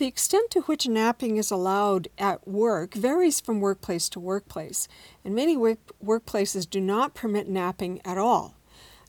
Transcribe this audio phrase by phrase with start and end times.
[0.00, 4.88] The extent to which napping is allowed at work varies from workplace to workplace,
[5.22, 8.54] and many work- workplaces do not permit napping at all.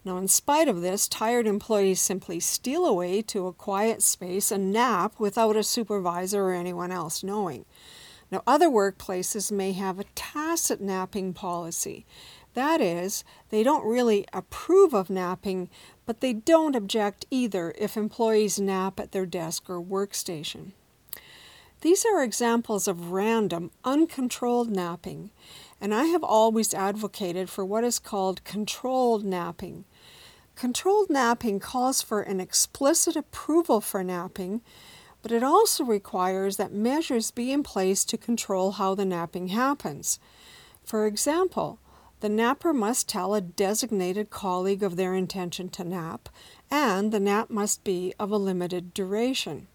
[0.04, 4.74] Now, in spite of this, tired employees simply steal away to a quiet space and
[4.74, 7.64] nap without a supervisor or anyone else knowing.
[8.30, 12.06] Now, other workplaces may have a tacit napping policy.
[12.54, 15.70] That is, they don't really approve of napping,
[16.06, 20.74] but they don't object either if employees nap at their desk or workstation.
[21.82, 25.32] These are examples of random, uncontrolled napping,
[25.80, 29.86] and I have always advocated for what is called controlled napping.
[30.56, 34.62] Controlled napping calls for an explicit approval for napping,
[35.24, 40.20] but it also requires that measures be in place to control how the napping happens.
[40.86, 41.80] For example,
[42.20, 46.30] the napper must tell a designated colleague of their intention to nap,
[46.70, 49.66] and the nap must be of a limited duration.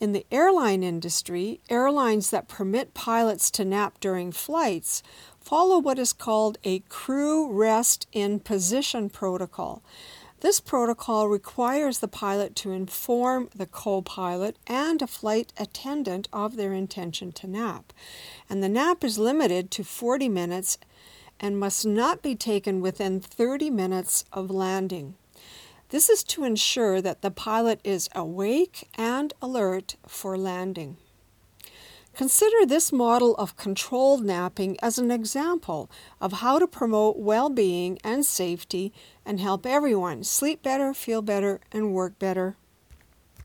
[0.00, 5.02] In the airline industry, airlines that permit pilots to nap during flights
[5.38, 9.82] follow what is called a crew rest in position protocol.
[10.40, 16.56] This protocol requires the pilot to inform the co pilot and a flight attendant of
[16.56, 17.92] their intention to nap.
[18.48, 20.78] And the nap is limited to 40 minutes
[21.38, 25.16] and must not be taken within 30 minutes of landing.
[25.90, 30.96] This is to ensure that the pilot is awake and alert for landing.
[32.14, 37.98] Consider this model of controlled napping as an example of how to promote well being
[38.04, 38.92] and safety
[39.26, 42.56] and help everyone sleep better, feel better, and work better